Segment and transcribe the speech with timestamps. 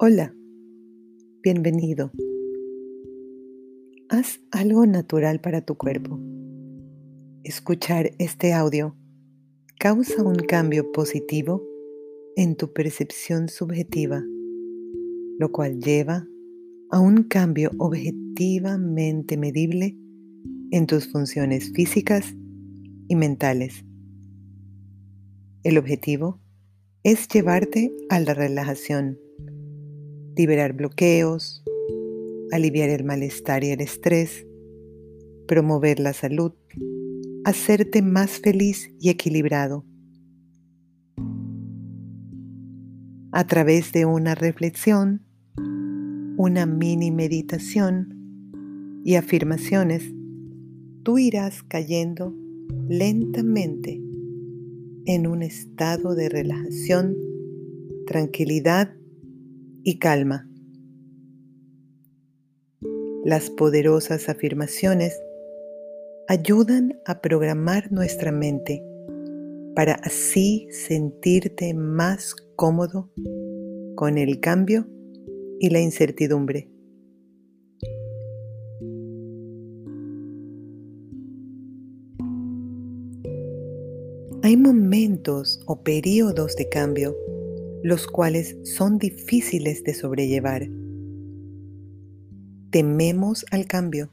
[0.00, 0.32] Hola,
[1.42, 2.12] bienvenido.
[4.08, 6.20] Haz algo natural para tu cuerpo.
[7.42, 8.94] Escuchar este audio
[9.80, 11.66] causa un cambio positivo
[12.36, 14.22] en tu percepción subjetiva,
[15.40, 16.28] lo cual lleva
[16.92, 19.98] a un cambio objetivamente medible
[20.70, 22.36] en tus funciones físicas
[23.08, 23.84] y mentales.
[25.64, 26.40] El objetivo
[27.02, 29.18] es llevarte a la relajación
[30.38, 31.64] liberar bloqueos,
[32.52, 34.46] aliviar el malestar y el estrés,
[35.48, 36.52] promover la salud,
[37.44, 39.84] hacerte más feliz y equilibrado.
[43.32, 45.26] A través de una reflexión,
[46.36, 50.04] una mini meditación y afirmaciones,
[51.02, 52.32] tú irás cayendo
[52.88, 54.00] lentamente
[55.04, 57.16] en un estado de relajación,
[58.06, 58.97] tranquilidad
[59.82, 60.48] y calma.
[63.24, 65.20] Las poderosas afirmaciones
[66.28, 68.82] ayudan a programar nuestra mente
[69.74, 73.12] para así sentirte más cómodo
[73.94, 74.86] con el cambio
[75.60, 76.70] y la incertidumbre.
[84.42, 87.16] Hay momentos o periodos de cambio
[87.82, 90.68] los cuales son difíciles de sobrellevar.
[92.70, 94.12] Tememos al cambio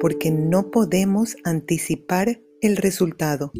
[0.00, 3.52] porque no podemos anticipar el resultado.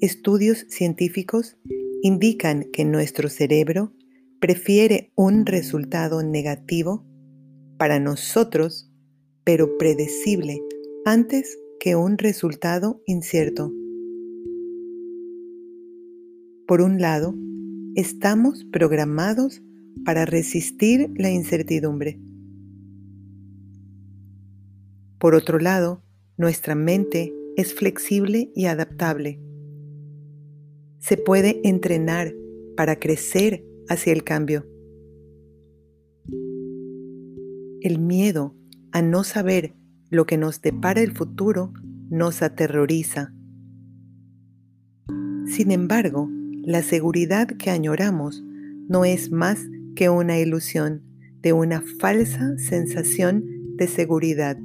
[0.00, 1.58] Estudios científicos
[2.02, 3.92] indican que nuestro cerebro
[4.40, 7.04] prefiere un resultado negativo
[7.76, 8.90] para nosotros,
[9.44, 10.62] pero predecible,
[11.04, 13.72] antes que un resultado incierto.
[16.70, 17.34] Por un lado,
[17.96, 19.60] estamos programados
[20.04, 22.20] para resistir la incertidumbre.
[25.18, 26.04] Por otro lado,
[26.36, 29.40] nuestra mente es flexible y adaptable.
[31.00, 32.36] Se puede entrenar
[32.76, 34.64] para crecer hacia el cambio.
[37.80, 38.54] El miedo
[38.92, 39.74] a no saber
[40.08, 41.72] lo que nos depara el futuro
[42.10, 43.34] nos aterroriza.
[45.46, 46.30] Sin embargo,
[46.62, 48.42] la seguridad que añoramos
[48.88, 49.60] no es más
[49.94, 51.02] que una ilusión
[51.42, 53.44] de una falsa sensación
[53.76, 54.58] de seguridad.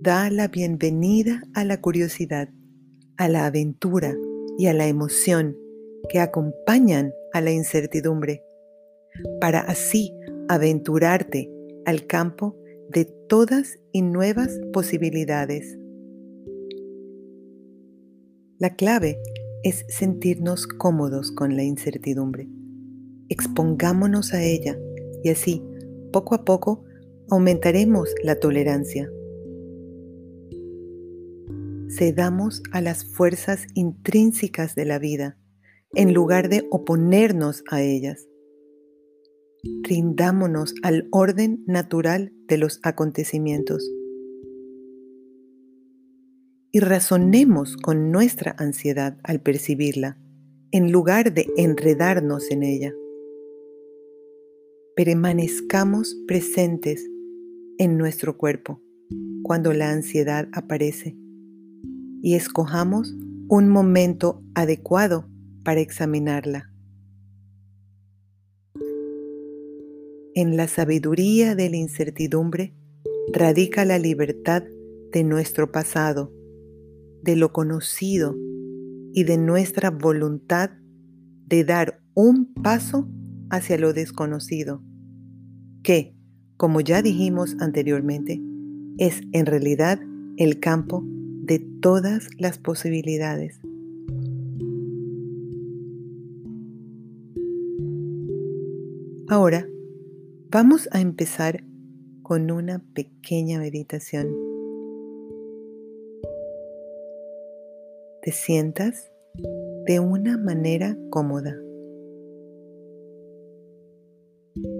[0.00, 2.50] Da la bienvenida a la curiosidad,
[3.16, 4.14] a la aventura
[4.58, 5.56] y a la emoción
[6.08, 8.42] que acompañan a la incertidumbre,
[9.40, 10.12] para así
[10.48, 11.50] aventurarte
[11.86, 12.56] al campo
[12.90, 15.77] de todas y nuevas posibilidades.
[18.58, 19.20] La clave
[19.62, 22.48] es sentirnos cómodos con la incertidumbre.
[23.28, 24.76] Expongámonos a ella
[25.22, 25.62] y así,
[26.12, 26.84] poco a poco,
[27.30, 29.08] aumentaremos la tolerancia.
[31.88, 35.38] Cedamos a las fuerzas intrínsecas de la vida
[35.94, 38.26] en lugar de oponernos a ellas.
[39.84, 43.88] Rindámonos al orden natural de los acontecimientos
[46.70, 50.18] y razonemos con nuestra ansiedad al percibirla,
[50.70, 52.92] en lugar de enredarnos en ella.
[54.94, 57.08] Permanezcamos presentes
[57.78, 58.82] en nuestro cuerpo
[59.42, 61.16] cuando la ansiedad aparece
[62.22, 63.16] y escojamos
[63.48, 65.26] un momento adecuado
[65.64, 66.70] para examinarla.
[70.34, 72.74] En la sabiduría de la incertidumbre
[73.32, 74.64] radica la libertad
[75.12, 76.37] de nuestro pasado
[77.22, 78.36] de lo conocido
[79.12, 80.70] y de nuestra voluntad
[81.46, 83.08] de dar un paso
[83.50, 84.82] hacia lo desconocido,
[85.82, 86.14] que,
[86.56, 88.40] como ya dijimos anteriormente,
[88.98, 90.00] es en realidad
[90.36, 93.60] el campo de todas las posibilidades.
[99.28, 99.68] Ahora
[100.50, 101.64] vamos a empezar
[102.22, 104.47] con una pequeña meditación.
[108.28, 109.10] Te sientas
[109.86, 111.56] de una manera cómoda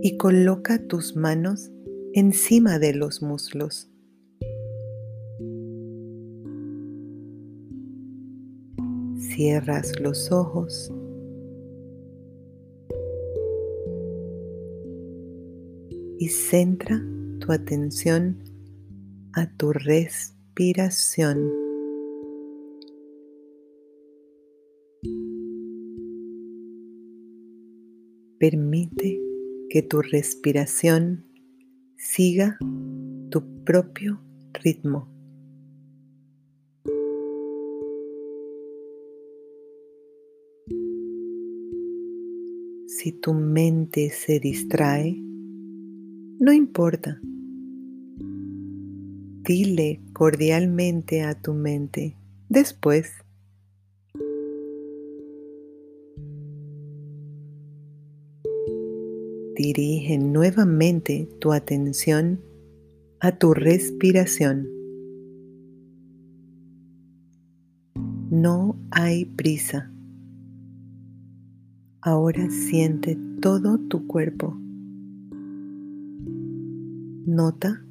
[0.03, 1.71] y coloca tus manos
[2.12, 3.91] encima de los muslos.
[9.17, 10.93] Cierras los ojos.
[16.19, 17.03] Y centra
[17.41, 18.44] tu atención
[19.33, 21.68] a tu respiración.
[28.38, 29.20] Permite
[29.69, 31.25] que tu respiración
[31.96, 32.56] siga
[33.31, 34.20] tu propio
[34.52, 35.08] ritmo.
[42.87, 45.17] Si tu mente se distrae,
[46.38, 47.20] no importa.
[49.43, 52.17] Dile cordialmente a tu mente
[52.49, 53.11] después.
[59.58, 62.40] Dirige nuevamente tu atención
[63.19, 64.69] a tu respiración.
[68.31, 69.90] No hay prisa.
[72.02, 74.56] Ahora siente todo tu cuerpo.
[77.26, 77.84] Nota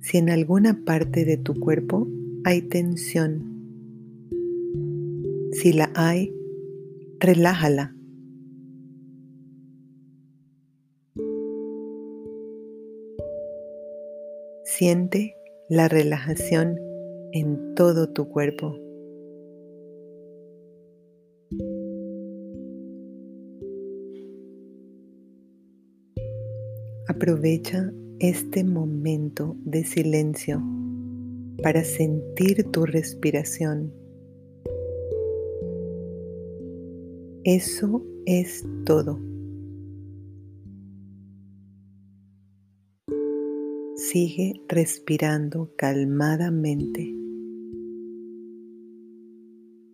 [0.00, 2.08] si en alguna parte de tu cuerpo
[2.42, 3.40] hay tensión.
[5.52, 6.34] Si la hay,
[7.20, 7.94] relájala.
[14.76, 15.36] Siente
[15.68, 16.80] la relajación
[17.30, 18.76] en todo tu cuerpo.
[27.06, 30.60] Aprovecha este momento de silencio
[31.62, 33.94] para sentir tu respiración.
[37.44, 39.20] Eso es todo.
[44.14, 47.02] Sigue respirando calmadamente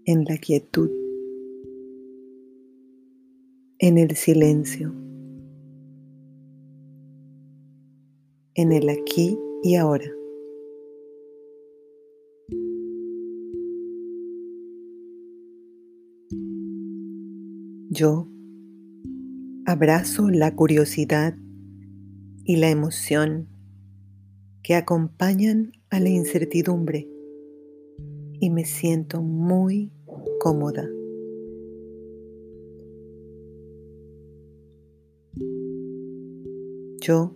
[0.04, 0.90] en la quietud,
[3.78, 4.92] en el silencio.
[8.56, 10.12] en el aquí y ahora.
[17.88, 18.28] Yo
[19.64, 21.38] abrazo la curiosidad
[22.44, 23.48] y la emoción
[24.62, 27.08] que acompañan a la incertidumbre
[28.40, 29.90] y me siento muy
[30.40, 30.88] cómoda.
[37.00, 37.34] Yo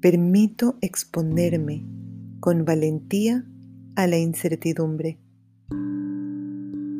[0.00, 1.84] permito exponerme
[2.40, 3.44] con valentía
[3.96, 5.18] a la incertidumbre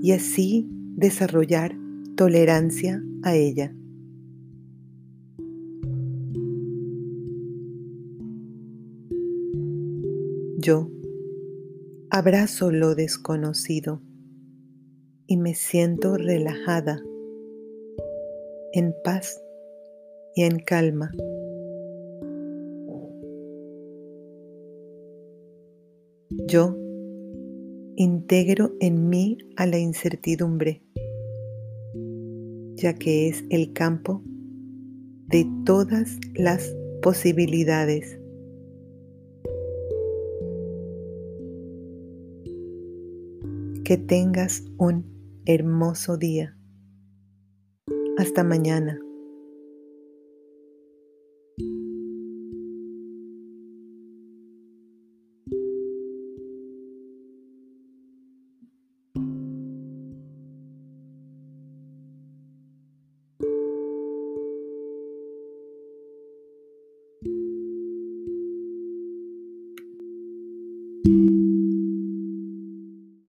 [0.02, 1.76] y así desarrollar
[2.16, 3.74] tolerancia a ella.
[10.66, 10.88] Yo
[12.08, 14.00] abrazo lo desconocido
[15.26, 17.02] y me siento relajada,
[18.72, 19.42] en paz
[20.34, 21.10] y en calma.
[26.48, 26.74] Yo
[27.96, 30.82] integro en mí a la incertidumbre,
[32.76, 34.22] ya que es el campo
[35.26, 38.18] de todas las posibilidades.
[43.84, 46.56] Que tengas un hermoso día.
[48.16, 48.98] Hasta mañana.